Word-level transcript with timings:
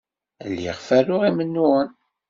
Lliɣ 0.51 0.77
ferruɣ 0.87 1.21
imennuɣen. 1.29 1.89